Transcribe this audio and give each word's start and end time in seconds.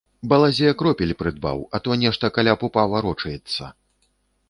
Балазе, 0.29 0.71
кропель 0.79 1.13
прыдбаў, 1.19 1.61
а 1.77 1.83
то 1.85 2.01
нешта 2.07 2.33
каля 2.39 2.59
пупа 2.65 2.89
варочаецца. 2.97 3.73